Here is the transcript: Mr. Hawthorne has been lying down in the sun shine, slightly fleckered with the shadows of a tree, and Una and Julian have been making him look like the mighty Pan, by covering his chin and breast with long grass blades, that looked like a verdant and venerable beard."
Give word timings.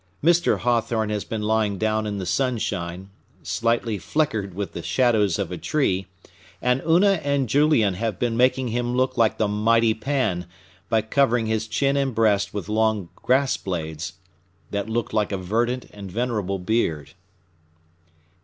Mr. 0.23 0.57
Hawthorne 0.57 1.11
has 1.11 1.23
been 1.23 1.43
lying 1.43 1.77
down 1.77 2.07
in 2.07 2.17
the 2.17 2.25
sun 2.25 2.57
shine, 2.57 3.11
slightly 3.43 3.99
fleckered 3.99 4.55
with 4.55 4.71
the 4.73 4.81
shadows 4.81 5.37
of 5.37 5.51
a 5.51 5.59
tree, 5.59 6.07
and 6.59 6.81
Una 6.87 7.21
and 7.23 7.47
Julian 7.47 7.93
have 7.93 8.17
been 8.17 8.35
making 8.35 8.69
him 8.69 8.97
look 8.97 9.15
like 9.15 9.37
the 9.37 9.47
mighty 9.47 9.93
Pan, 9.93 10.47
by 10.89 11.03
covering 11.03 11.45
his 11.45 11.67
chin 11.67 11.95
and 11.97 12.15
breast 12.15 12.51
with 12.51 12.67
long 12.67 13.09
grass 13.15 13.57
blades, 13.57 14.13
that 14.71 14.89
looked 14.89 15.13
like 15.13 15.31
a 15.31 15.37
verdant 15.37 15.85
and 15.93 16.11
venerable 16.11 16.57
beard." 16.57 17.11